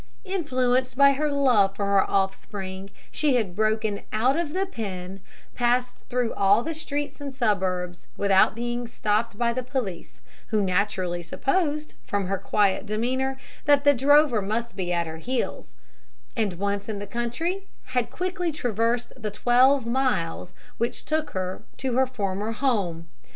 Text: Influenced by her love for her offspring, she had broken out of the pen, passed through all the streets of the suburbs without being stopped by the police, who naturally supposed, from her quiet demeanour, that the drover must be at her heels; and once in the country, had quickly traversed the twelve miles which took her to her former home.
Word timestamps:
Influenced 0.25 0.97
by 0.97 1.11
her 1.11 1.31
love 1.31 1.75
for 1.75 1.85
her 1.85 2.09
offspring, 2.09 2.89
she 3.11 3.35
had 3.35 3.55
broken 3.55 4.01
out 4.11 4.35
of 4.35 4.51
the 4.51 4.65
pen, 4.65 5.19
passed 5.53 6.05
through 6.09 6.33
all 6.33 6.63
the 6.63 6.73
streets 6.73 7.21
of 7.21 7.29
the 7.33 7.37
suburbs 7.37 8.07
without 8.17 8.55
being 8.55 8.87
stopped 8.87 9.37
by 9.37 9.53
the 9.53 9.61
police, 9.61 10.19
who 10.47 10.59
naturally 10.59 11.21
supposed, 11.21 11.93
from 12.03 12.25
her 12.25 12.39
quiet 12.39 12.87
demeanour, 12.87 13.37
that 13.65 13.83
the 13.83 13.93
drover 13.93 14.41
must 14.41 14.75
be 14.75 14.91
at 14.91 15.05
her 15.05 15.17
heels; 15.17 15.75
and 16.35 16.53
once 16.55 16.89
in 16.89 16.97
the 16.97 17.05
country, 17.05 17.67
had 17.93 18.09
quickly 18.09 18.51
traversed 18.51 19.13
the 19.15 19.29
twelve 19.29 19.85
miles 19.85 20.51
which 20.79 21.05
took 21.05 21.29
her 21.29 21.61
to 21.77 21.93
her 21.95 22.07
former 22.07 22.53
home. 22.53 23.07